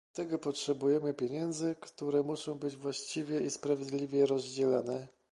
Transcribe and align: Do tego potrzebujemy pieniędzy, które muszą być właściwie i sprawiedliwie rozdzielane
Do 0.09 0.13
tego 0.15 0.39
potrzebujemy 0.39 1.13
pieniędzy, 1.13 1.75
które 1.79 2.23
muszą 2.23 2.55
być 2.55 2.75
właściwie 2.75 3.39
i 3.41 3.49
sprawiedliwie 3.49 4.25
rozdzielane 4.25 5.07